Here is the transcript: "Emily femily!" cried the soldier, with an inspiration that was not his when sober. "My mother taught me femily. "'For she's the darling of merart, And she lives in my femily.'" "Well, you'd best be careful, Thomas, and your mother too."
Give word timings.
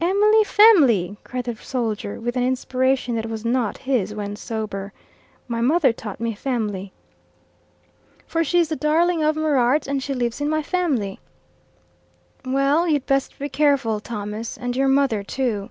"Emily 0.00 0.44
femily!" 0.44 1.16
cried 1.24 1.46
the 1.46 1.56
soldier, 1.56 2.20
with 2.20 2.36
an 2.36 2.44
inspiration 2.44 3.16
that 3.16 3.26
was 3.26 3.44
not 3.44 3.78
his 3.78 4.14
when 4.14 4.36
sober. 4.36 4.92
"My 5.48 5.60
mother 5.60 5.92
taught 5.92 6.20
me 6.20 6.32
femily. 6.32 6.92
"'For 8.24 8.44
she's 8.44 8.68
the 8.68 8.76
darling 8.76 9.24
of 9.24 9.34
merart, 9.34 9.88
And 9.88 10.00
she 10.00 10.14
lives 10.14 10.40
in 10.40 10.48
my 10.48 10.62
femily.'" 10.62 11.18
"Well, 12.44 12.86
you'd 12.86 13.06
best 13.06 13.36
be 13.36 13.48
careful, 13.48 13.98
Thomas, 13.98 14.56
and 14.56 14.76
your 14.76 14.86
mother 14.86 15.24
too." 15.24 15.70